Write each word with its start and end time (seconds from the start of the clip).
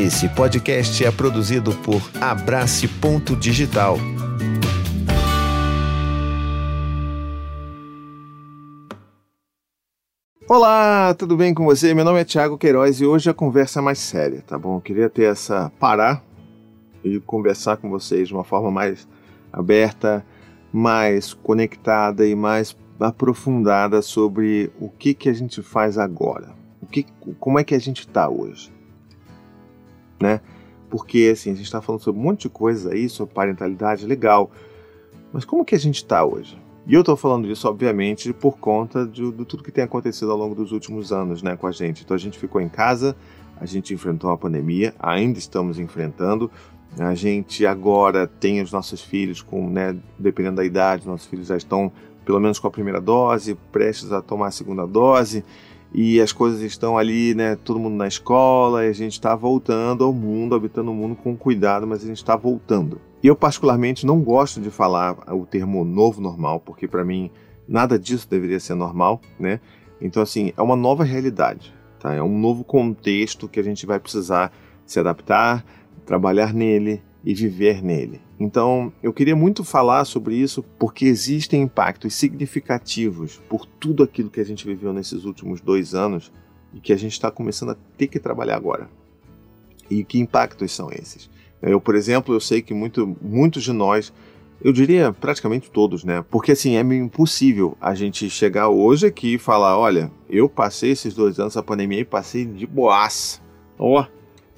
Esse 0.00 0.30
podcast 0.30 1.04
é 1.04 1.10
produzido 1.10 1.74
por 1.74 2.00
Abrace 2.22 2.88
Ponto 2.88 3.36
Digital. 3.36 3.98
Olá, 10.48 11.12
tudo 11.12 11.36
bem 11.36 11.52
com 11.52 11.66
você? 11.66 11.92
Meu 11.92 12.02
nome 12.02 12.18
é 12.18 12.24
Thiago 12.24 12.56
Queiroz 12.56 13.02
e 13.02 13.04
hoje 13.04 13.28
a 13.28 13.34
conversa 13.34 13.80
é 13.80 13.82
mais 13.82 13.98
séria, 13.98 14.40
tá 14.40 14.58
bom? 14.58 14.76
Eu 14.76 14.80
queria 14.80 15.10
ter 15.10 15.24
essa 15.24 15.70
parar 15.78 16.24
e 17.04 17.20
conversar 17.20 17.76
com 17.76 17.90
vocês 17.90 18.28
de 18.28 18.32
uma 18.32 18.42
forma 18.42 18.70
mais 18.70 19.06
aberta, 19.52 20.24
mais 20.72 21.34
conectada 21.34 22.26
e 22.26 22.34
mais 22.34 22.74
aprofundada 22.98 24.00
sobre 24.00 24.72
o 24.80 24.88
que 24.88 25.12
que 25.12 25.28
a 25.28 25.34
gente 25.34 25.60
faz 25.60 25.98
agora. 25.98 26.54
O 26.80 26.86
que, 26.86 27.04
como 27.38 27.58
é 27.58 27.64
que 27.64 27.74
a 27.74 27.78
gente 27.78 28.00
está 28.00 28.30
hoje, 28.30 28.72
né? 30.20 30.40
Porque 30.88 31.30
assim 31.32 31.52
a 31.52 31.54
gente 31.54 31.64
está 31.64 31.80
falando 31.80 32.02
sobre 32.02 32.20
um 32.20 32.24
monte 32.24 32.42
de 32.42 32.48
coisa 32.48 32.92
aí, 32.92 33.08
sobre 33.08 33.34
parentalidade, 33.34 34.06
legal. 34.06 34.50
Mas 35.32 35.44
como 35.44 35.64
que 35.64 35.74
a 35.74 35.78
gente 35.78 35.96
está 35.96 36.24
hoje? 36.24 36.58
E 36.86 36.94
eu 36.94 37.00
estou 37.00 37.16
falando 37.16 37.46
disso, 37.46 37.68
obviamente, 37.68 38.32
por 38.32 38.58
conta 38.58 39.06
de, 39.06 39.30
de, 39.30 39.44
tudo 39.44 39.62
que 39.62 39.70
tem 39.70 39.84
acontecido 39.84 40.32
ao 40.32 40.36
longo 40.36 40.54
dos 40.54 40.72
últimos 40.72 41.12
anos 41.12 41.42
né, 41.42 41.56
com 41.56 41.66
a 41.66 41.72
gente. 41.72 42.02
Então 42.02 42.14
a 42.14 42.18
gente 42.18 42.38
ficou 42.38 42.60
em 42.60 42.68
casa, 42.68 43.14
a 43.60 43.66
gente 43.66 43.94
enfrentou 43.94 44.30
a 44.30 44.36
pandemia, 44.36 44.94
ainda 44.98 45.38
estamos 45.38 45.78
enfrentando. 45.78 46.50
A 46.98 47.14
gente 47.14 47.64
agora 47.64 48.26
tem 48.26 48.60
os 48.60 48.72
nossos 48.72 49.00
filhos 49.00 49.40
com, 49.40 49.70
né, 49.70 49.96
dependendo 50.18 50.56
da 50.56 50.64
idade, 50.64 51.06
nossos 51.06 51.28
filhos 51.28 51.46
já 51.46 51.56
estão 51.56 51.92
pelo 52.24 52.40
menos 52.40 52.58
com 52.58 52.66
a 52.66 52.70
primeira 52.70 53.00
dose, 53.00 53.56
prestes 53.70 54.12
a 54.12 54.20
tomar 54.20 54.48
a 54.48 54.50
segunda 54.50 54.86
dose, 54.86 55.44
e 55.92 56.20
as 56.20 56.32
coisas 56.32 56.60
estão 56.60 56.96
ali, 56.96 57.34
né, 57.34 57.56
todo 57.56 57.80
mundo 57.80 57.96
na 57.96 58.06
escola, 58.06 58.84
e 58.84 58.88
a 58.88 58.92
gente 58.92 59.12
está 59.12 59.34
voltando 59.34 60.04
ao 60.04 60.12
mundo, 60.12 60.54
habitando 60.54 60.90
o 60.90 60.94
mundo 60.94 61.16
com 61.16 61.36
cuidado, 61.36 61.86
mas 61.86 62.02
a 62.02 62.06
gente 62.06 62.18
está 62.18 62.36
voltando. 62.36 63.00
Eu, 63.22 63.34
particularmente, 63.34 64.06
não 64.06 64.20
gosto 64.20 64.60
de 64.60 64.70
falar 64.70 65.16
o 65.34 65.44
termo 65.44 65.84
novo 65.84 66.20
normal, 66.20 66.60
porque 66.60 66.86
para 66.86 67.04
mim 67.04 67.30
nada 67.68 67.98
disso 67.98 68.28
deveria 68.28 68.60
ser 68.60 68.74
normal, 68.74 69.20
né? 69.38 69.60
Então, 70.00 70.22
assim, 70.22 70.52
é 70.56 70.62
uma 70.62 70.76
nova 70.76 71.04
realidade, 71.04 71.74
tá? 71.98 72.14
É 72.14 72.22
um 72.22 72.38
novo 72.38 72.64
contexto 72.64 73.48
que 73.48 73.60
a 73.60 73.62
gente 73.62 73.84
vai 73.84 74.00
precisar 74.00 74.52
se 74.86 74.98
adaptar, 74.98 75.64
trabalhar 76.06 76.54
nele 76.54 77.02
e 77.24 77.34
viver 77.34 77.82
nele. 77.82 78.20
Então, 78.40 78.90
eu 79.02 79.12
queria 79.12 79.36
muito 79.36 79.62
falar 79.62 80.06
sobre 80.06 80.34
isso 80.34 80.62
porque 80.78 81.04
existem 81.04 81.60
impactos 81.60 82.14
significativos 82.14 83.38
por 83.50 83.66
tudo 83.66 84.02
aquilo 84.02 84.30
que 84.30 84.40
a 84.40 84.44
gente 84.44 84.66
viveu 84.66 84.94
nesses 84.94 85.26
últimos 85.26 85.60
dois 85.60 85.94
anos 85.94 86.32
e 86.72 86.80
que 86.80 86.90
a 86.90 86.96
gente 86.96 87.12
está 87.12 87.30
começando 87.30 87.72
a 87.72 87.76
ter 87.98 88.06
que 88.06 88.18
trabalhar 88.18 88.56
agora. 88.56 88.88
E 89.90 90.02
que 90.02 90.18
impactos 90.18 90.72
são 90.72 90.88
esses? 90.90 91.28
Eu, 91.60 91.82
por 91.82 91.94
exemplo, 91.94 92.34
eu 92.34 92.40
sei 92.40 92.62
que 92.62 92.72
muito, 92.72 93.14
muitos 93.20 93.62
de 93.62 93.74
nós, 93.74 94.10
eu 94.62 94.72
diria 94.72 95.12
praticamente 95.12 95.70
todos, 95.70 96.02
né? 96.02 96.24
Porque 96.30 96.52
assim, 96.52 96.76
é 96.76 96.82
meio 96.82 97.04
impossível 97.04 97.76
a 97.78 97.94
gente 97.94 98.30
chegar 98.30 98.70
hoje 98.70 99.06
aqui 99.06 99.34
e 99.34 99.38
falar: 99.38 99.76
olha, 99.78 100.10
eu 100.30 100.48
passei 100.48 100.92
esses 100.92 101.12
dois 101.12 101.38
anos 101.38 101.54
da 101.54 101.62
pandemia 101.62 102.00
e 102.00 102.04
passei 102.06 102.46
de 102.46 102.66
boas. 102.66 103.42
Ó, 103.78 104.00
oh, 104.00 104.06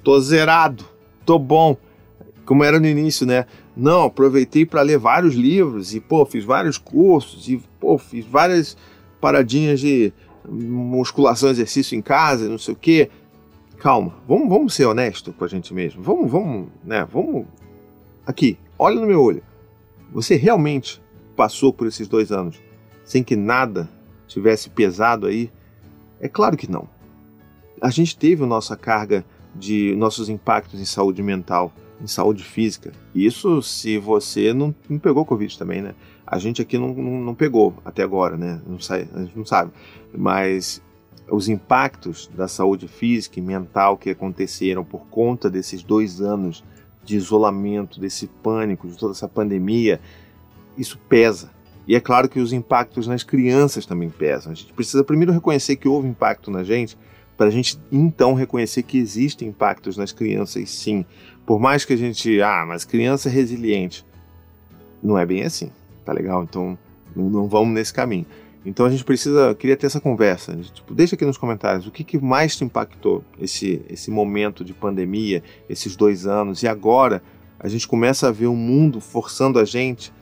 tô 0.01 0.17
zerado, 0.21 0.85
tô 1.25 1.37
bom. 1.37 1.75
Como 2.45 2.63
era 2.63 2.79
no 2.79 2.87
início, 2.87 3.25
né? 3.25 3.45
Não, 3.75 4.03
aproveitei 4.03 4.65
para 4.65 4.81
ler 4.81 4.97
vários 4.97 5.33
livros 5.33 5.95
e, 5.95 5.99
pô, 5.99 6.25
fiz 6.25 6.43
vários 6.43 6.77
cursos 6.77 7.47
e, 7.47 7.61
pô, 7.79 7.97
fiz 7.97 8.25
várias 8.25 8.77
paradinhas 9.21 9.79
de 9.79 10.11
musculação, 10.47 11.49
exercício 11.49 11.97
em 11.97 12.01
casa, 12.01 12.49
não 12.49 12.57
sei 12.57 12.73
o 12.73 12.77
quê 12.77 13.09
calma, 13.83 14.13
vamos, 14.25 14.47
vamos 14.47 14.73
ser 14.73 14.85
honesto 14.85 15.33
com 15.33 15.43
a 15.43 15.47
gente 15.47 15.73
mesmo. 15.73 16.01
Vamos, 16.01 16.31
vamos, 16.31 16.69
né? 16.85 17.05
Vamos. 17.11 17.45
Aqui, 18.25 18.57
olha 18.79 18.97
no 18.97 19.05
meu 19.05 19.21
olho. 19.21 19.43
Você 20.13 20.37
realmente 20.37 21.01
passou 21.35 21.73
por 21.73 21.85
esses 21.85 22.07
dois 22.07 22.31
anos 22.31 22.61
sem 23.03 23.21
que 23.21 23.35
nada 23.35 23.89
tivesse 24.25 24.69
pesado 24.69 25.27
aí? 25.27 25.51
É 26.21 26.29
claro 26.29 26.55
que 26.55 26.71
não. 26.71 26.87
A 27.81 27.89
gente 27.89 28.17
teve 28.17 28.45
a 28.45 28.47
nossa 28.47 28.77
carga 28.77 29.25
de 29.53 29.93
nossos 29.97 30.29
impactos 30.29 30.79
em 30.79 30.85
saúde 30.85 31.21
mental, 31.21 31.73
em 32.03 32.07
saúde 32.07 32.43
física. 32.43 32.91
Isso 33.15 33.61
se 33.61 33.97
você 33.97 34.53
não, 34.53 34.75
não 34.89 34.99
pegou 34.99 35.25
Covid 35.25 35.57
também, 35.57 35.81
né? 35.81 35.95
A 36.27 36.37
gente 36.37 36.61
aqui 36.61 36.77
não, 36.77 36.93
não, 36.93 37.21
não 37.21 37.35
pegou 37.35 37.73
até 37.85 38.03
agora, 38.03 38.35
né? 38.35 38.61
Não 38.67 38.79
sai, 38.79 39.07
a 39.13 39.21
gente 39.21 39.37
não 39.37 39.45
sabe. 39.45 39.71
Mas 40.13 40.81
os 41.29 41.47
impactos 41.47 42.29
da 42.35 42.47
saúde 42.47 42.87
física 42.87 43.39
e 43.39 43.41
mental 43.41 43.97
que 43.97 44.09
aconteceram 44.09 44.83
por 44.83 45.05
conta 45.07 45.49
desses 45.49 45.81
dois 45.81 46.19
anos 46.21 46.63
de 47.03 47.15
isolamento, 47.15 47.99
desse 47.99 48.27
pânico, 48.27 48.87
de 48.87 48.97
toda 48.97 49.13
essa 49.13 49.27
pandemia, 49.27 49.99
isso 50.77 50.97
pesa. 51.09 51.51
E 51.87 51.95
é 51.95 51.99
claro 51.99 52.29
que 52.29 52.39
os 52.39 52.53
impactos 52.53 53.07
nas 53.07 53.23
crianças 53.23 53.85
também 53.85 54.09
pesam. 54.09 54.51
A 54.51 54.55
gente 54.55 54.73
precisa 54.73 55.03
primeiro 55.03 55.33
reconhecer 55.33 55.75
que 55.75 55.87
houve 55.87 56.07
impacto 56.07 56.49
na 56.49 56.63
gente, 56.63 56.97
para 57.35 57.47
a 57.47 57.51
gente 57.51 57.77
então 57.91 58.33
reconhecer 58.33 58.83
que 58.83 58.97
existem 58.97 59.49
impactos 59.49 59.97
nas 59.97 60.11
crianças, 60.11 60.69
sim. 60.69 61.05
Por 61.45 61.59
mais 61.59 61.83
que 61.83 61.93
a 61.93 61.97
gente, 61.97 62.41
ah, 62.41 62.65
mas 62.67 62.85
criança 62.85 63.29
resiliente. 63.29 64.05
Não 65.01 65.17
é 65.17 65.25
bem 65.25 65.43
assim, 65.43 65.69
tá 66.05 66.13
legal? 66.13 66.43
Então 66.43 66.77
não, 67.15 67.29
não 67.29 67.47
vamos 67.47 67.73
nesse 67.73 67.93
caminho. 67.93 68.25
Então 68.65 68.85
a 68.85 68.89
gente 68.89 69.03
precisa, 69.03 69.53
queria 69.55 69.75
ter 69.75 69.87
essa 69.87 69.99
conversa. 69.99 70.55
Tipo, 70.55 70.93
deixa 70.93 71.15
aqui 71.15 71.25
nos 71.25 71.37
comentários 71.37 71.85
o 71.85 71.91
que, 71.91 72.03
que 72.03 72.17
mais 72.17 72.55
te 72.55 72.63
impactou 72.63 73.23
esse, 73.39 73.81
esse 73.89 74.09
momento 74.09 74.63
de 74.63 74.73
pandemia, 74.73 75.43
esses 75.69 75.95
dois 75.95 76.25
anos, 76.25 76.63
e 76.63 76.67
agora 76.67 77.21
a 77.59 77.67
gente 77.67 77.87
começa 77.87 78.27
a 78.27 78.31
ver 78.31 78.47
o 78.47 78.55
mundo 78.55 79.01
forçando 79.01 79.59
a 79.59 79.65
gente 79.65 80.13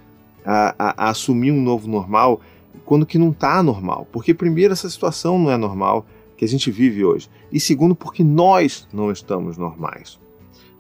a, 0.44 0.76
a, 0.78 1.06
a 1.06 1.10
assumir 1.10 1.52
um 1.52 1.62
novo 1.62 1.88
normal, 1.88 2.42
quando 2.84 3.06
que 3.06 3.20
não 3.20 3.30
está 3.30 3.62
normal. 3.62 4.08
Porque 4.12 4.34
primeiro 4.34 4.74
essa 4.74 4.90
situação 4.90 5.38
não 5.38 5.52
é 5.52 5.58
normal 5.58 6.06
que 6.36 6.46
a 6.46 6.48
gente 6.48 6.72
vive 6.72 7.06
hoje, 7.06 7.30
e 7.52 7.60
segundo 7.60 7.94
porque 7.94 8.24
nós 8.24 8.88
não 8.92 9.12
estamos 9.12 9.58
normais. 9.58 10.20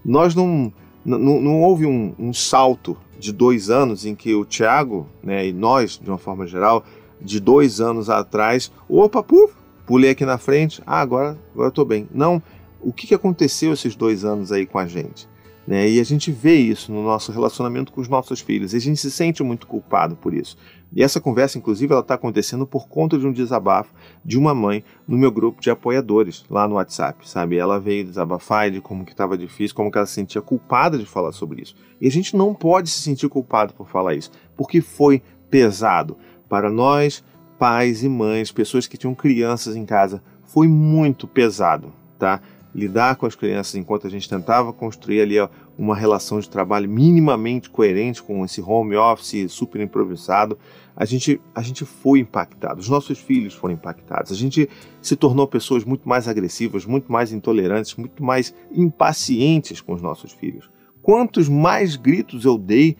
Nós 0.03 0.35
não, 0.35 0.71
não, 1.05 1.19
não 1.19 1.61
houve 1.61 1.85
um, 1.85 2.13
um 2.17 2.33
salto 2.33 2.97
de 3.19 3.31
dois 3.31 3.69
anos 3.69 4.05
em 4.05 4.15
que 4.15 4.33
o 4.33 4.43
Tiago, 4.43 5.07
né, 5.23 5.47
e 5.47 5.53
nós, 5.53 5.99
de 6.01 6.09
uma 6.09 6.17
forma 6.17 6.47
geral, 6.47 6.83
de 7.21 7.39
dois 7.39 7.79
anos 7.79 8.09
atrás, 8.09 8.71
opa, 8.89 9.21
puf, 9.21 9.53
pulei 9.85 10.11
aqui 10.11 10.25
na 10.25 10.37
frente, 10.37 10.81
ah, 10.85 10.99
agora, 10.99 11.37
agora 11.53 11.67
eu 11.67 11.71
tô 11.71 11.85
bem. 11.85 12.07
Não, 12.11 12.41
o 12.81 12.91
que, 12.91 13.05
que 13.07 13.13
aconteceu 13.13 13.73
esses 13.73 13.95
dois 13.95 14.25
anos 14.25 14.51
aí 14.51 14.65
com 14.65 14.79
a 14.79 14.87
gente? 14.87 15.29
Né? 15.67 15.89
E 15.89 15.99
a 15.99 16.03
gente 16.03 16.31
vê 16.31 16.55
isso 16.55 16.91
no 16.91 17.03
nosso 17.03 17.31
relacionamento 17.31 17.91
com 17.91 18.01
os 18.01 18.07
nossos 18.07 18.39
filhos, 18.41 18.73
e 18.73 18.77
a 18.77 18.79
gente 18.79 18.99
se 18.99 19.11
sente 19.11 19.43
muito 19.43 19.67
culpado 19.67 20.15
por 20.15 20.33
isso. 20.33 20.57
E 20.93 21.01
essa 21.01 21.21
conversa, 21.21 21.57
inclusive, 21.57 21.91
ela 21.93 22.01
está 22.01 22.15
acontecendo 22.15 22.67
por 22.67 22.87
conta 22.87 23.17
de 23.17 23.25
um 23.25 23.31
desabafo 23.31 23.93
de 24.25 24.37
uma 24.37 24.53
mãe 24.53 24.83
no 25.07 25.17
meu 25.17 25.31
grupo 25.31 25.61
de 25.61 25.69
apoiadores 25.69 26.43
lá 26.49 26.67
no 26.67 26.75
WhatsApp, 26.75 27.27
sabe? 27.29 27.57
Ela 27.57 27.79
veio 27.79 28.03
desabafar 28.03 28.69
de 28.69 28.81
como 28.81 29.05
que 29.05 29.11
estava 29.11 29.37
difícil, 29.37 29.75
como 29.75 29.89
que 29.89 29.97
ela 29.97 30.07
se 30.07 30.13
sentia 30.13 30.41
culpada 30.41 30.97
de 30.97 31.05
falar 31.05 31.31
sobre 31.31 31.61
isso. 31.61 31.75
E 32.01 32.07
a 32.07 32.11
gente 32.11 32.35
não 32.35 32.53
pode 32.53 32.89
se 32.89 33.01
sentir 33.01 33.29
culpado 33.29 33.73
por 33.73 33.87
falar 33.87 34.15
isso, 34.15 34.31
porque 34.57 34.81
foi 34.81 35.21
pesado. 35.49 36.17
Para 36.49 36.69
nós, 36.69 37.23
pais 37.57 38.03
e 38.03 38.09
mães, 38.09 38.51
pessoas 38.51 38.85
que 38.85 38.97
tinham 38.97 39.15
crianças 39.15 39.77
em 39.77 39.85
casa, 39.85 40.21
foi 40.43 40.67
muito 40.67 41.25
pesado, 41.25 41.93
tá? 42.19 42.41
Lidar 42.73 43.15
com 43.15 43.25
as 43.25 43.35
crianças 43.35 43.75
enquanto 43.75 44.07
a 44.07 44.09
gente 44.09 44.29
tentava 44.29 44.71
construir 44.71 45.21
ali 45.21 45.35
uma 45.77 45.95
relação 45.95 46.39
de 46.39 46.49
trabalho 46.49 46.89
minimamente 46.89 47.69
coerente 47.69 48.23
com 48.23 48.45
esse 48.45 48.61
home 48.61 48.95
office 48.95 49.51
super 49.51 49.81
improvisado, 49.81 50.57
a 50.95 51.05
gente, 51.05 51.41
a 51.53 51.61
gente 51.61 51.83
foi 51.85 52.19
impactado, 52.19 52.79
os 52.79 52.87
nossos 52.87 53.19
filhos 53.19 53.53
foram 53.53 53.73
impactados, 53.73 54.31
a 54.31 54.35
gente 54.35 54.69
se 55.01 55.15
tornou 55.15 55.47
pessoas 55.47 55.83
muito 55.83 56.07
mais 56.07 56.27
agressivas, 56.27 56.85
muito 56.85 57.11
mais 57.11 57.31
intolerantes, 57.31 57.95
muito 57.95 58.23
mais 58.23 58.53
impacientes 58.71 59.81
com 59.81 59.93
os 59.93 60.01
nossos 60.01 60.31
filhos. 60.31 60.69
Quantos 61.01 61.49
mais 61.49 61.95
gritos 61.95 62.45
eu 62.45 62.57
dei 62.57 62.95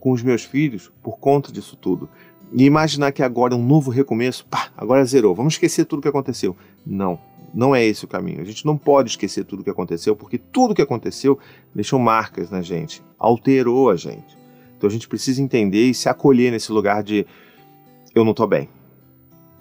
com 0.00 0.10
os 0.10 0.22
meus 0.22 0.44
filhos 0.44 0.92
por 1.02 1.18
conta 1.18 1.52
disso 1.52 1.76
tudo? 1.76 2.08
e 2.52 2.64
imaginar 2.64 3.10
que 3.10 3.22
agora 3.22 3.52
é 3.52 3.56
um 3.56 3.64
novo 3.64 3.90
recomeço, 3.90 4.46
pá, 4.46 4.68
agora 4.76 5.04
zerou, 5.04 5.34
vamos 5.34 5.54
esquecer 5.54 5.84
tudo 5.84 6.02
que 6.02 6.08
aconteceu. 6.08 6.56
Não, 6.86 7.18
não 7.54 7.74
é 7.74 7.84
esse 7.84 8.04
o 8.04 8.08
caminho. 8.08 8.40
A 8.40 8.44
gente 8.44 8.66
não 8.66 8.76
pode 8.76 9.10
esquecer 9.10 9.44
tudo 9.44 9.62
que 9.62 9.70
aconteceu, 9.70 10.16
porque 10.16 10.38
tudo 10.38 10.74
que 10.74 10.82
aconteceu 10.82 11.38
deixou 11.74 11.98
marcas 11.98 12.50
na 12.50 12.60
gente, 12.60 13.02
alterou 13.18 13.90
a 13.90 13.96
gente. 13.96 14.36
Então 14.76 14.88
a 14.88 14.92
gente 14.92 15.08
precisa 15.08 15.40
entender 15.40 15.88
e 15.88 15.94
se 15.94 16.08
acolher 16.08 16.50
nesse 16.50 16.72
lugar 16.72 17.02
de 17.02 17.26
eu 18.14 18.24
não 18.24 18.34
tô 18.34 18.46
bem. 18.46 18.68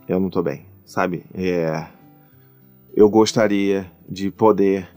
Eu 0.07 0.19
não 0.19 0.29
tô 0.29 0.41
bem, 0.41 0.65
sabe? 0.83 1.23
É, 1.33 1.87
eu 2.95 3.09
gostaria 3.09 3.89
de 4.09 4.31
poder 4.31 4.89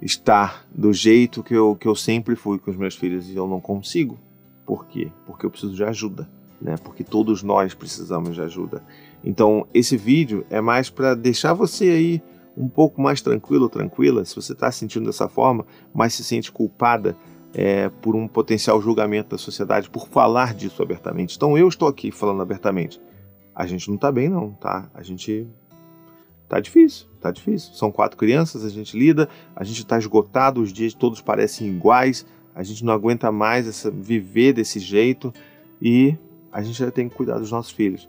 estar 0.00 0.66
do 0.74 0.92
jeito 0.92 1.42
que 1.42 1.54
eu, 1.54 1.76
que 1.76 1.86
eu 1.86 1.94
sempre 1.94 2.34
fui 2.34 2.58
com 2.58 2.70
os 2.70 2.76
meus 2.76 2.96
filhos 2.96 3.28
e 3.28 3.36
eu 3.36 3.46
não 3.46 3.60
consigo. 3.60 4.18
Por 4.66 4.86
quê? 4.86 5.12
Porque 5.26 5.46
eu 5.46 5.50
preciso 5.50 5.74
de 5.74 5.84
ajuda 5.84 6.28
né? 6.60 6.76
Porque 6.82 7.04
todos 7.04 7.42
nós 7.42 7.74
precisamos 7.74 8.34
de 8.34 8.42
ajuda. 8.42 8.82
Então, 9.24 9.66
esse 9.72 9.96
vídeo 9.96 10.44
é 10.50 10.60
mais 10.60 10.90
para 10.90 11.14
deixar 11.14 11.52
você 11.54 11.84
aí 11.84 12.22
um 12.58 12.68
pouco 12.68 13.00
mais 13.00 13.22
tranquilo, 13.22 13.68
tranquila, 13.68 14.24
se 14.24 14.34
você 14.34 14.52
está 14.52 14.70
sentindo 14.72 15.06
dessa 15.06 15.28
forma, 15.28 15.64
mas 15.94 16.12
se 16.14 16.24
sente 16.24 16.50
culpada 16.50 17.16
é, 17.54 17.88
por 17.88 18.16
um 18.16 18.26
potencial 18.26 18.82
julgamento 18.82 19.30
da 19.30 19.38
sociedade, 19.38 19.88
por 19.88 20.08
falar 20.08 20.54
disso 20.54 20.82
abertamente. 20.82 21.36
Então 21.36 21.56
eu 21.56 21.68
estou 21.68 21.88
aqui 21.88 22.10
falando 22.10 22.42
abertamente. 22.42 23.00
A 23.54 23.66
gente 23.66 23.88
não 23.88 23.94
está 23.94 24.10
bem, 24.10 24.28
não, 24.28 24.50
tá? 24.52 24.90
A 24.92 25.02
gente 25.02 25.46
tá 26.48 26.58
difícil, 26.58 27.06
tá 27.20 27.30
difícil. 27.30 27.74
São 27.74 27.92
quatro 27.92 28.18
crianças, 28.18 28.64
a 28.64 28.68
gente 28.68 28.98
lida, 28.98 29.28
a 29.54 29.62
gente 29.62 29.80
está 29.80 29.96
esgotado, 29.96 30.60
os 30.60 30.72
dias 30.72 30.94
todos 30.94 31.20
parecem 31.20 31.68
iguais, 31.68 32.26
a 32.54 32.62
gente 32.64 32.84
não 32.84 32.92
aguenta 32.92 33.30
mais 33.30 33.68
essa, 33.68 33.88
viver 33.90 34.52
desse 34.52 34.80
jeito 34.80 35.32
e 35.80 36.16
a 36.50 36.60
gente 36.60 36.78
já 36.78 36.90
tem 36.90 37.08
que 37.08 37.14
cuidar 37.14 37.38
dos 37.38 37.52
nossos 37.52 37.70
filhos. 37.70 38.08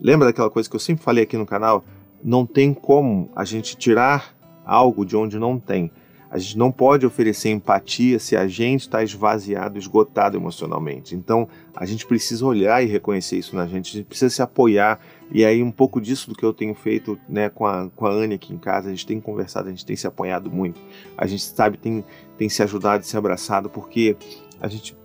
Lembra 0.00 0.28
daquela 0.28 0.50
coisa 0.50 0.68
que 0.68 0.74
eu 0.74 0.80
sempre 0.80 1.04
falei 1.04 1.24
aqui 1.24 1.36
no 1.36 1.46
canal? 1.46 1.84
Não 2.24 2.46
tem 2.46 2.72
como 2.72 3.30
a 3.36 3.44
gente 3.44 3.76
tirar 3.76 4.34
algo 4.64 5.04
de 5.04 5.14
onde 5.14 5.38
não 5.38 5.58
tem. 5.58 5.90
A 6.30 6.38
gente 6.38 6.58
não 6.58 6.72
pode 6.72 7.06
oferecer 7.06 7.50
empatia 7.50 8.18
se 8.18 8.34
a 8.34 8.48
gente 8.48 8.80
está 8.80 9.04
esvaziado, 9.04 9.78
esgotado 9.78 10.36
emocionalmente. 10.36 11.14
Então, 11.14 11.46
a 11.76 11.86
gente 11.86 12.04
precisa 12.06 12.44
olhar 12.44 12.82
e 12.82 12.86
reconhecer 12.86 13.38
isso 13.38 13.54
na 13.54 13.66
gente, 13.66 13.90
a 13.90 13.98
gente 13.98 14.06
precisa 14.06 14.34
se 14.34 14.42
apoiar. 14.42 14.98
E 15.30 15.44
aí, 15.44 15.62
um 15.62 15.70
pouco 15.70 16.00
disso 16.00 16.30
do 16.30 16.34
que 16.34 16.44
eu 16.44 16.52
tenho 16.52 16.74
feito 16.74 17.16
né, 17.28 17.48
com, 17.50 17.66
a, 17.66 17.88
com 17.94 18.06
a 18.06 18.10
Anne 18.10 18.34
aqui 18.34 18.52
em 18.52 18.58
casa, 18.58 18.88
a 18.88 18.90
gente 18.90 19.06
tem 19.06 19.20
conversado, 19.20 19.68
a 19.68 19.70
gente 19.70 19.86
tem 19.86 19.94
se 19.94 20.08
apoiado 20.08 20.50
muito. 20.50 20.80
A 21.16 21.24
gente 21.26 21.44
sabe, 21.44 21.76
tem, 21.78 22.04
tem 22.36 22.48
se 22.48 22.62
ajudado, 22.64 23.04
se 23.04 23.16
abraçado, 23.16 23.70
porque 23.70 24.16
a 24.60 24.66
gente, 24.66 24.96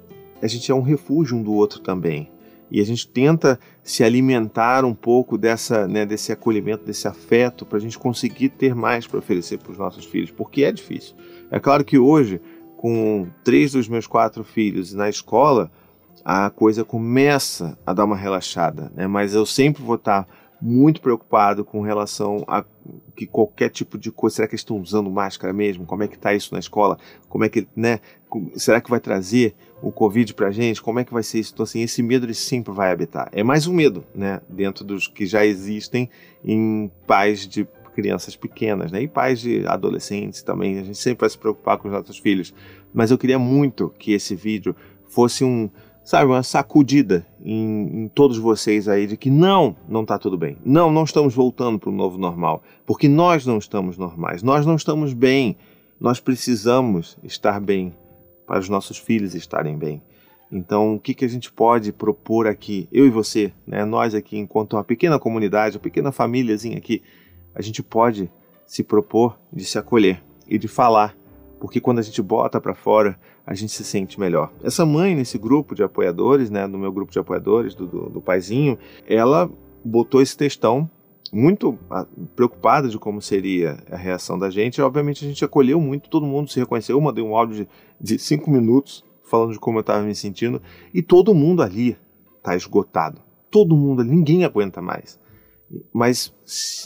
a 0.42 0.48
gente 0.48 0.72
é 0.72 0.74
um 0.74 0.82
refúgio 0.82 1.38
um 1.38 1.44
do 1.44 1.54
outro 1.54 1.80
também 1.80 2.32
e 2.72 2.80
a 2.80 2.86
gente 2.86 3.08
tenta 3.08 3.60
se 3.84 4.04
alimentar 4.04 4.86
um 4.86 4.94
pouco 4.94 5.38
dessa, 5.38 5.88
né, 5.88 6.06
desse 6.06 6.32
acolhimento, 6.32 6.86
desse 6.86 7.08
afeto, 7.08 7.66
para 7.66 7.78
a 7.78 7.82
gente 7.82 7.98
conseguir 7.98 8.50
ter 8.50 8.76
mais 8.76 9.08
para 9.08 9.20
oferecer 9.20 9.58
para 9.58 9.72
os 9.72 9.78
nossos 9.78 10.06
filhos, 10.06 10.32
porque 10.32 10.64
é 10.64 10.72
difícil. 10.72 11.16
É 11.50 11.60
claro 11.60 11.84
que 11.84 11.98
hoje, 11.98 12.40
com 12.78 13.28
três 13.44 13.72
dos 13.72 13.88
meus 13.88 14.06
quatro 14.06 14.44
filhos 14.44 14.94
na 14.94 15.10
escola, 15.10 15.72
a 16.24 16.50
coisa 16.50 16.84
começa 16.84 17.78
a 17.86 17.94
dar 17.94 18.06
uma 18.06 18.16
relaxada, 18.16 18.92
né? 18.96 19.08
mas 19.08 19.34
eu 19.34 19.46
sempre 19.46 19.82
vou 19.82 19.96
estar 19.96 20.28
muito 20.62 21.02
preocupado 21.02 21.64
com 21.64 21.82
relação 21.82 22.44
a 22.48 22.66
que 23.16 23.26
qualquer 23.26 23.70
tipo 23.70 23.98
de 23.98 24.12
coisa, 24.12 24.38
será 24.38 24.48
que 24.48 24.56
eles 24.56 24.62
estão 24.62 24.78
usando 24.78 25.10
máscara 25.10 25.54
mesmo? 25.54 25.86
Como 25.86 26.04
é 26.04 26.08
que 26.08 26.16
está 26.16 26.34
isso 26.34 26.54
na 26.54 26.60
escola? 26.60 26.98
Como 27.30 27.44
é 27.46 27.50
que, 27.50 27.68
né? 27.76 28.00
Será 28.56 28.82
que 28.82 28.90
vai 28.90 29.00
trazer 29.00 29.56
o 29.82 29.92
Covid 29.92 30.34
pra 30.34 30.52
gente? 30.52 30.82
Como 30.82 31.00
é 31.00 31.04
que 31.04 31.14
vai 31.14 31.24
ser 31.24 31.40
isso? 31.40 31.52
Então, 31.54 31.64
assim, 31.64 31.82
esse 31.82 32.02
medo 32.04 32.26
ele 32.26 32.34
sempre 32.34 32.74
vai 32.74 32.92
habitar. 32.92 33.30
É 33.32 33.44
mais 33.44 33.68
um 33.68 33.74
medo, 33.74 34.04
né? 34.14 34.42
Dentro 34.50 34.84
dos 34.84 35.08
que 35.08 35.26
já 35.26 35.46
existem 35.46 36.10
em 36.44 36.92
pais 37.08 37.48
de 37.48 37.68
crianças 37.94 38.36
pequenas, 38.36 38.92
né? 38.92 39.02
E 39.02 39.08
pais 39.08 39.40
de 39.40 39.66
adolescentes 39.68 40.42
também. 40.42 40.80
A 40.80 40.84
gente 40.84 40.98
sempre 40.98 41.22
vai 41.22 41.30
se 41.30 41.38
preocupar 41.38 41.78
com 41.78 41.88
os 41.88 41.94
nossos 41.94 42.18
filhos. 42.18 42.54
Mas 42.94 43.12
eu 43.12 43.18
queria 43.18 43.40
muito 43.40 43.94
que 43.98 44.14
esse 44.14 44.36
vídeo 44.36 44.76
fosse 45.08 45.44
um, 45.44 45.70
sabe, 46.04 46.26
uma 46.26 46.44
sacudida 46.44 47.26
em, 47.44 48.04
em, 48.04 48.08
todos 48.08 48.38
vocês 48.38 48.88
aí 48.88 49.06
de 49.06 49.18
que 49.18 49.30
não, 49.30 49.76
não 49.88 50.04
está 50.04 50.18
tudo 50.18 50.38
bem. 50.38 50.58
Não, 50.64 50.92
não 50.92 51.04
estamos 51.04 51.34
voltando 51.34 51.78
para 51.78 51.90
o 51.90 51.94
novo 51.94 52.18
normal, 52.18 52.64
porque 52.86 53.08
nós 53.08 53.46
não 53.46 53.58
estamos 53.58 53.98
normais, 53.98 54.42
nós 54.42 54.66
não 54.66 54.76
estamos 54.76 55.14
bem. 55.14 55.58
Nós 56.00 56.20
precisamos 56.20 57.18
estar 57.24 57.60
bem 57.60 57.94
para 58.50 58.58
os 58.58 58.68
nossos 58.68 58.98
filhos 58.98 59.36
estarem 59.36 59.78
bem. 59.78 60.02
Então, 60.52 60.96
o 60.96 61.00
que, 61.00 61.14
que 61.14 61.24
a 61.24 61.28
gente 61.28 61.52
pode 61.52 61.94
propor 61.94 62.48
aqui, 62.48 62.90
eu 62.92 63.06
e 63.06 63.10
você, 63.12 63.54
né, 63.68 63.86
nós 63.86 64.16
aqui, 64.16 64.40
enquanto 64.40 64.74
uma 64.74 64.84
pequena 64.84 65.20
comunidade, 65.20 65.78
uma 65.78 65.84
pequena 65.84 66.12
famíliazinha 66.12 66.76
aqui, 66.76 67.04
a 67.54 67.62
gente 67.62 67.84
pode 67.84 68.28
se 68.66 68.84
propor 68.84 69.40
de 69.54 69.64
se 69.64 69.78
acolher 69.78 70.24
e 70.48 70.58
de 70.58 70.68
falar 70.68 71.16
porque 71.60 71.80
quando 71.80 72.00
a 72.00 72.02
gente 72.02 72.22
bota 72.22 72.60
para 72.60 72.74
fora, 72.74 73.20
a 73.46 73.54
gente 73.54 73.72
se 73.72 73.84
sente 73.84 74.20
melhor. 74.20 74.52
Essa 74.64 74.86
mãe 74.86 75.14
nesse 75.14 75.38
grupo 75.38 75.76
de 75.76 75.84
apoiadores, 75.84 76.50
né, 76.50 76.66
no 76.66 76.80
meu 76.80 76.92
grupo 76.92 77.12
de 77.12 77.20
apoiadores 77.20 77.76
do, 77.76 77.86
do, 77.86 78.10
do 78.10 78.22
paizinho, 78.22 78.80
ela 79.06 79.52
botou 79.84 80.22
esse 80.22 80.36
textão 80.36 80.90
muito 81.32 81.78
ah, 81.90 82.06
preocupada 82.36 82.88
de 82.88 82.98
como 82.98 83.22
seria 83.22 83.84
a 83.90 83.96
reação 83.98 84.38
da 84.38 84.50
gente. 84.50 84.82
Obviamente 84.82 85.26
a 85.26 85.28
gente 85.28 85.44
acolheu 85.44 85.80
muito, 85.80 86.10
todo 86.10 86.26
mundo 86.26 86.50
se 86.50 86.60
reconheceu. 86.60 86.96
Eu 86.96 87.02
mandei 87.02 87.24
um 87.24 87.36
áudio 87.36 87.66
de, 87.66 87.70
de 88.00 88.20
cinco 88.20 88.50
minutos 88.50 89.04
falando 89.24 89.54
de 89.54 89.60
como 89.60 89.78
eu 89.78 89.82
estava 89.82 90.02
me 90.04 90.16
sentindo 90.16 90.62
e 90.94 91.02
todo 91.02 91.34
mundo 91.34 91.62
ali 91.62 91.98
está 92.38 92.56
esgotado. 92.56 93.22
Todo 93.52 93.76
mundo 93.76 94.04
ninguém 94.04 94.44
aguenta 94.44 94.82
mais. 94.82 95.20
Mas 95.94 96.34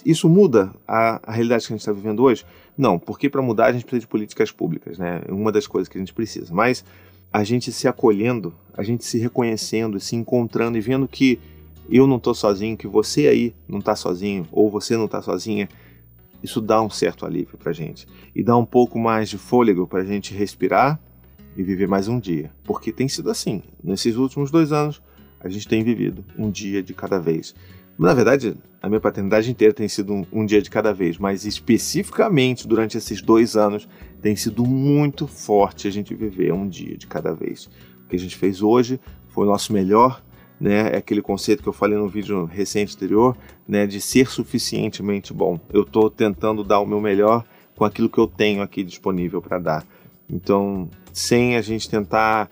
isso 0.06 0.28
muda 0.28 0.74
a, 0.88 1.22
a 1.24 1.31
realidade 1.31 1.66
que 1.66 1.74
a 1.74 1.75
gente 1.75 1.81
está 1.81 1.94
vivendo 1.94 2.22
hoje? 2.22 2.45
Não, 2.78 3.00
porque 3.00 3.30
para 3.30 3.42
mudar 3.42 3.68
a 3.68 3.72
gente 3.72 3.86
precisa 3.86 4.01
de 4.01 4.07
políticas 4.07 4.51
públicas, 4.51 4.98
né? 4.98 5.22
É 5.28 5.31
uma 5.31 5.51
das 5.51 5.68
coisas 5.68 5.88
que 5.88 5.98
a 5.98 6.01
gente 6.01 6.13
precisa. 6.13 6.54
Mas 6.54 6.84
a 7.31 7.44
gente 7.44 7.72
se 7.72 7.88
acolhendo, 7.88 8.54
a 8.75 8.84
gente 8.84 9.06
se 9.06 9.18
reconhecendo, 9.18 10.00
se 10.00 10.16
encontrando 10.16 10.78
e 10.78 10.81
vendo 10.81 11.07
que 11.07 11.40
eu 11.89 12.07
não 12.07 12.18
estou 12.18 12.33
sozinho, 12.33 12.77
que 12.77 12.88
você 12.88 13.27
aí 13.27 13.53
não 13.68 13.80
está 13.80 13.95
sozinho, 13.95 14.47
ou 14.51 14.69
você 14.69 14.95
não 14.95 15.06
está 15.06 15.21
sozinha, 15.21 15.68
isso 16.41 16.59
dá 16.59 16.81
um 16.81 16.89
certo 16.89 17.25
alívio 17.25 17.57
para 17.57 17.71
gente. 17.71 18.07
E 18.35 18.44
dá 18.44 18.56
um 18.57 18.65
pouco 18.65 19.00
mais 19.00 19.30
de 19.30 19.38
fôlego 19.38 19.88
para 19.88 20.01
a 20.01 20.06
gente 20.06 20.33
respirar 20.33 21.00
e 21.56 21.63
viver 21.63 21.88
mais 21.88 22.07
um 22.07 22.19
dia. 22.19 22.51
Porque 22.63 22.91
tem 22.91 23.07
sido 23.07 23.30
assim. 23.30 23.63
Nesses 23.81 24.18
últimos 24.18 24.51
dois 24.51 24.71
anos, 24.71 25.01
a 25.39 25.47
gente 25.47 25.68
tem 25.68 25.83
vivido 25.83 26.24
um 26.38 26.51
dia 26.51 26.83
de 26.83 26.94
cada 26.94 27.19
vez. 27.19 27.56
Na 27.97 28.13
verdade, 28.13 28.57
a 28.81 28.89
minha 28.89 29.00
paternidade 29.00 29.50
inteira 29.50 29.74
tem 29.74 29.88
sido 29.88 30.13
um, 30.13 30.25
um, 30.31 30.45
dia 30.45 30.62
de 30.62 30.69
cada 30.69 30.94
vez, 30.94 31.18
mas 31.18 31.45
especificamente 31.45 32.68
durante 32.68 32.97
esses 32.97 33.21
dois 33.21 33.56
anos 33.56 33.88
tem 34.21 34.35
sido 34.35 34.65
muito 34.65 35.27
forte 35.27 35.88
a 35.88 35.91
gente 35.91 36.13
viver 36.15 36.51
um 36.51 36.68
dia 36.68 36.97
de 36.97 37.07
cada 37.07 37.33
vez. 37.33 37.69
O 38.03 38.09
que 38.09 38.15
a 38.15 38.19
gente 38.19 38.35
fez 38.35 38.62
hoje 38.62 39.00
foi 39.30 39.45
o 39.45 39.50
nosso 39.50 39.71
melhor, 39.71 40.24
né? 40.63 40.94
É 40.94 40.98
aquele 40.98 41.21
conceito 41.21 41.62
que 41.62 41.68
eu 41.68 41.74
falei 41.74 41.98
no 41.98 42.07
vídeo 42.07 42.45
recente 42.45 42.95
anterior, 42.95 43.36
né? 43.68 43.86
De 43.86 44.00
ser 44.00 44.30
suficientemente 44.30 45.33
bom. 45.33 45.60
Eu 45.74 45.81
estou 45.81 46.10
tentando 46.10 46.63
dar 46.63 46.80
o 46.80 46.86
meu 46.86 47.01
melhor 47.01 47.44
com 47.75 47.83
aquilo 47.83 48.10
que 48.10 48.18
eu 48.18 48.27
tenho 48.27 48.62
aqui 48.62 48.81
disponível 48.81 49.42
para 49.42 49.60
dar. 49.60 49.86
Então, 50.30 50.89
sem 51.12 51.57
a 51.57 51.62
gente 51.62 51.89
tentar 51.89 52.50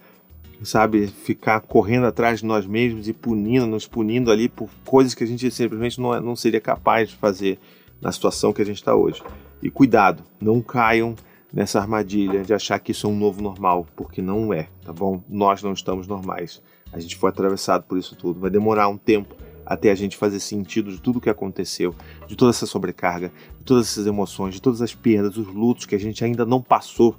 sabe, 0.62 1.08
ficar 1.08 1.62
correndo 1.62 2.06
atrás 2.06 2.42
de 2.42 2.46
nós 2.46 2.66
mesmos 2.68 3.08
e 3.08 3.14
punindo, 3.14 3.66
nos 3.66 3.88
punindo 3.88 4.30
ali 4.30 4.50
por 4.50 4.70
coisas 4.86 5.16
que 5.16 5.24
a 5.24 5.28
gente 5.28 5.50
simplesmente 5.50 6.00
não, 6.00 6.20
não 6.20 6.36
seria 6.36 6.62
capaz 6.62 7.10
de 7.10 7.16
fazer 7.16 7.58
na 8.02 8.12
situação 8.12 8.52
que 8.52 8.62
a 8.62 8.66
gente 8.66 8.76
está 8.76 8.94
hoje. 8.94 9.24
E 9.64 9.72
cuidado, 9.72 10.22
não 10.40 10.62
caiam 10.62 11.16
nessa 11.52 11.80
armadilha 11.80 12.44
de 12.44 12.54
achar 12.54 12.78
que 12.78 12.92
isso 12.92 13.08
é 13.08 13.10
um 13.10 13.18
novo 13.18 13.42
normal, 13.42 13.88
porque 13.96 14.22
não 14.22 14.54
é, 14.54 14.68
tá 14.84 14.92
bom? 14.94 15.24
Nós 15.28 15.64
não 15.64 15.74
estamos 15.74 16.08
normais. 16.08 16.62
A 16.92 17.00
gente 17.00 17.16
foi 17.16 17.30
atravessado 17.30 17.84
por 17.84 17.98
isso 17.98 18.16
tudo. 18.16 18.40
Vai 18.40 18.50
demorar 18.50 18.88
um 18.88 18.98
tempo 18.98 19.36
até 19.66 19.92
a 19.92 19.96
gente 19.96 20.18
fazer 20.18 20.40
sentido 20.40 20.92
de 20.92 21.00
tudo 21.00 21.18
o 21.18 21.22
que 21.22 21.30
aconteceu, 21.30 21.96
de 22.28 22.36
toda 22.36 22.50
essa 22.52 22.66
sobrecarga, 22.66 23.32
de 23.58 23.64
todas 23.64 23.88
essas 23.88 24.06
emoções, 24.06 24.54
de 24.54 24.62
todas 24.62 24.82
as 24.82 24.94
perdas, 24.94 25.38
os 25.38 25.48
lutos 25.48 25.86
que 25.86 25.96
a 25.96 26.00
gente 26.00 26.24
ainda 26.24 26.46
não 26.46 26.62
passou. 26.62 27.16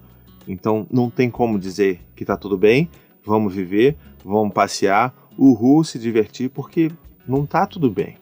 Então 0.46 0.86
não 0.90 1.08
tem 1.08 1.30
como 1.30 1.58
dizer 1.58 2.00
que 2.14 2.24
está 2.24 2.36
tudo 2.36 2.58
bem, 2.58 2.90
vamos 3.24 3.54
viver, 3.54 3.96
vamos 4.24 4.52
passear, 4.52 5.14
uhul, 5.38 5.84
se 5.84 5.98
divertir, 5.98 6.50
porque 6.50 6.90
não 7.26 7.46
tá 7.46 7.66
tudo 7.66 7.90
bem. 7.90 8.16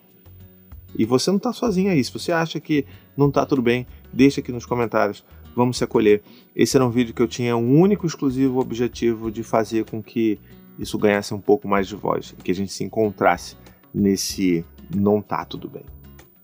E 0.96 1.04
você 1.04 1.30
não 1.30 1.38
tá 1.38 1.52
sozinho 1.52 1.90
aí. 1.90 2.02
Se 2.02 2.12
você 2.12 2.32
acha 2.32 2.60
que 2.60 2.84
não 3.16 3.30
tá 3.30 3.46
tudo 3.46 3.62
bem, 3.62 3.86
deixa 4.12 4.40
aqui 4.40 4.52
nos 4.52 4.66
comentários. 4.66 5.24
Vamos 5.54 5.78
se 5.78 5.84
acolher. 5.84 6.22
Esse 6.54 6.76
era 6.76 6.86
um 6.86 6.90
vídeo 6.90 7.14
que 7.14 7.22
eu 7.22 7.28
tinha 7.28 7.56
um 7.56 7.80
único 7.80 8.06
exclusivo 8.06 8.60
objetivo 8.60 9.30
de 9.30 9.42
fazer 9.42 9.84
com 9.84 10.02
que 10.02 10.38
isso 10.80 10.98
ganhasse 10.98 11.34
um 11.34 11.40
pouco 11.40 11.68
mais 11.68 11.86
de 11.86 11.94
voz, 11.94 12.34
que 12.42 12.50
a 12.50 12.54
gente 12.54 12.72
se 12.72 12.82
encontrasse 12.82 13.54
nesse 13.92 14.64
não 14.94 15.20
tá 15.20 15.44
tudo 15.44 15.68
bem. 15.68 15.84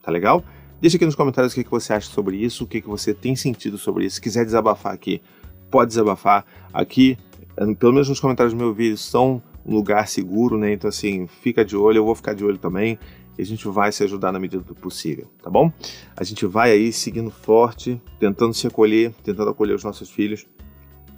Tá 0.02 0.12
legal? 0.12 0.44
Deixa 0.78 0.98
aqui 0.98 1.06
nos 1.06 1.14
comentários 1.14 1.54
o 1.54 1.56
que, 1.56 1.68
você 1.68 1.94
acha 1.94 2.10
sobre 2.10 2.36
isso, 2.36 2.64
o 2.64 2.66
que, 2.66 2.82
que 2.82 2.88
você 2.88 3.14
tem 3.14 3.34
sentido 3.34 3.78
sobre 3.78 4.04
isso. 4.04 4.16
Se 4.16 4.20
quiser 4.20 4.44
desabafar 4.44 4.92
aqui, 4.92 5.22
pode 5.70 5.88
desabafar. 5.88 6.44
Aqui 6.72 7.16
é, 7.56 7.74
pelo 7.74 7.94
menos 7.94 8.10
nos 8.10 8.20
comentários 8.20 8.52
do 8.52 8.58
meu 8.58 8.74
vídeo, 8.74 8.98
são 8.98 9.42
um 9.64 9.74
lugar 9.74 10.06
seguro, 10.06 10.58
né? 10.58 10.72
Então, 10.72 10.88
assim, 10.88 11.26
fica 11.26 11.64
de 11.64 11.74
olho, 11.74 11.98
eu 11.98 12.04
vou 12.04 12.14
ficar 12.14 12.34
de 12.34 12.44
olho 12.44 12.58
também. 12.58 12.98
E 13.38 13.42
a 13.42 13.44
gente 13.44 13.66
vai 13.68 13.90
se 13.90 14.04
ajudar 14.04 14.32
na 14.32 14.38
medida 14.38 14.62
do 14.62 14.74
possível, 14.74 15.30
tá 15.42 15.50
bom? 15.50 15.72
A 16.16 16.24
gente 16.24 16.46
vai 16.46 16.72
aí 16.72 16.92
seguindo 16.92 17.30
forte, 17.30 18.00
tentando 18.18 18.54
se 18.54 18.66
acolher, 18.66 19.12
tentando 19.22 19.50
acolher 19.50 19.74
os 19.74 19.84
nossos 19.84 20.10
filhos 20.10 20.46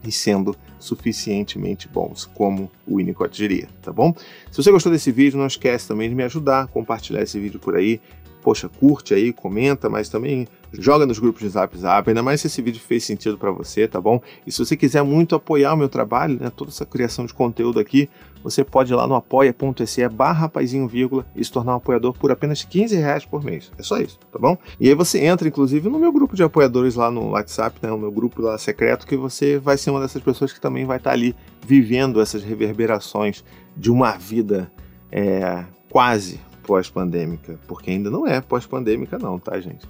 e 0.04 0.12
sendo 0.12 0.56
suficientemente 0.78 1.88
bons, 1.88 2.24
como 2.24 2.70
o 2.86 2.96
Winnicott 2.96 3.36
diria, 3.36 3.68
tá 3.82 3.92
bom? 3.92 4.14
Se 4.50 4.62
você 4.62 4.70
gostou 4.70 4.92
desse 4.92 5.10
vídeo, 5.10 5.38
não 5.38 5.46
esquece 5.46 5.88
também 5.88 6.08
de 6.08 6.14
me 6.14 6.22
ajudar, 6.22 6.68
compartilhar 6.68 7.22
esse 7.22 7.38
vídeo 7.38 7.58
por 7.58 7.76
aí, 7.76 8.00
poxa, 8.48 8.66
curte 8.66 9.12
aí, 9.12 9.30
comenta, 9.30 9.90
mas 9.90 10.08
também 10.08 10.48
joga 10.72 11.04
nos 11.04 11.18
grupos 11.18 11.42
de 11.42 11.50
Zap 11.50 11.76
Zap, 11.76 12.08
ainda 12.08 12.22
mais 12.22 12.40
se 12.40 12.46
esse 12.46 12.62
vídeo 12.62 12.80
fez 12.80 13.04
sentido 13.04 13.36
para 13.36 13.50
você, 13.50 13.86
tá 13.86 14.00
bom? 14.00 14.22
E 14.46 14.50
se 14.50 14.58
você 14.58 14.74
quiser 14.74 15.02
muito 15.02 15.34
apoiar 15.34 15.74
o 15.74 15.76
meu 15.76 15.88
trabalho, 15.90 16.38
né, 16.40 16.48
toda 16.48 16.70
essa 16.70 16.86
criação 16.86 17.26
de 17.26 17.34
conteúdo 17.34 17.78
aqui, 17.78 18.08
você 18.42 18.64
pode 18.64 18.90
ir 18.90 18.96
lá 18.96 19.06
no 19.06 19.14
apoia.se 19.14 20.08
barra 20.08 20.50
vírgula 20.88 21.26
e 21.36 21.44
se 21.44 21.52
tornar 21.52 21.74
um 21.74 21.76
apoiador 21.76 22.14
por 22.14 22.30
apenas 22.30 22.64
15 22.64 22.96
reais 22.96 23.26
por 23.26 23.44
mês. 23.44 23.70
É 23.76 23.82
só 23.82 23.98
isso, 23.98 24.18
tá 24.32 24.38
bom? 24.38 24.56
E 24.80 24.88
aí 24.88 24.94
você 24.94 25.18
entra, 25.18 25.46
inclusive, 25.46 25.86
no 25.90 25.98
meu 25.98 26.10
grupo 26.10 26.34
de 26.34 26.42
apoiadores 26.42 26.94
lá 26.94 27.10
no 27.10 27.32
WhatsApp, 27.32 27.78
né, 27.82 27.92
o 27.92 27.98
meu 27.98 28.10
grupo 28.10 28.40
lá 28.40 28.56
secreto, 28.56 29.06
que 29.06 29.14
você 29.14 29.58
vai 29.58 29.76
ser 29.76 29.90
uma 29.90 30.00
dessas 30.00 30.22
pessoas 30.22 30.54
que 30.54 30.60
também 30.60 30.86
vai 30.86 30.96
estar 30.96 31.12
ali 31.12 31.36
vivendo 31.66 32.18
essas 32.18 32.42
reverberações 32.42 33.44
de 33.76 33.90
uma 33.90 34.12
vida 34.12 34.72
é, 35.12 35.66
quase 35.90 36.47
pós-pandêmica, 36.68 37.58
porque 37.66 37.90
ainda 37.90 38.10
não 38.10 38.26
é 38.26 38.42
pós-pandêmica 38.42 39.18
não, 39.18 39.38
tá, 39.38 39.58
gente? 39.58 39.88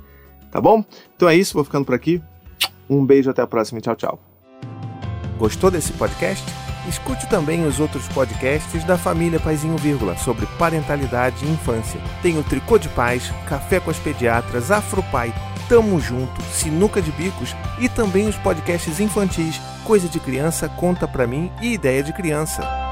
Tá 0.48 0.60
bom? 0.60 0.84
Então 1.16 1.28
é 1.28 1.34
isso, 1.34 1.54
vou 1.54 1.64
ficando 1.64 1.84
por 1.84 1.94
aqui. 1.96 2.22
Um 2.88 3.04
beijo, 3.04 3.28
até 3.28 3.42
a 3.42 3.46
próxima 3.48 3.80
e 3.80 3.82
tchau, 3.82 3.96
tchau. 3.96 4.20
Gostou 5.36 5.72
desse 5.72 5.92
podcast? 5.94 6.44
Escute 6.88 7.28
também 7.28 7.66
os 7.66 7.80
outros 7.80 8.06
podcasts 8.08 8.84
da 8.84 8.96
família 8.96 9.40
Paizinho 9.40 9.76
Vírgula 9.76 10.16
sobre 10.16 10.46
parentalidade 10.56 11.44
e 11.44 11.50
infância. 11.50 12.00
Tem 12.22 12.38
o 12.38 12.44
Tricô 12.44 12.78
de 12.78 12.88
Paz, 12.90 13.30
Café 13.48 13.80
com 13.80 13.90
as 13.90 13.98
Pediatras, 13.98 14.70
Afropai, 14.70 15.34
Tamo 15.68 16.00
Junto, 16.00 16.40
Sinuca 16.42 17.02
de 17.02 17.10
Bicos 17.10 17.54
e 17.80 17.88
também 17.88 18.28
os 18.28 18.36
podcasts 18.36 19.00
infantis 19.00 19.60
Coisa 19.84 20.08
de 20.08 20.20
Criança, 20.20 20.68
Conta 20.68 21.08
Pra 21.08 21.26
Mim 21.26 21.50
e 21.60 21.72
Ideia 21.72 22.02
de 22.02 22.12
Criança. 22.12 22.87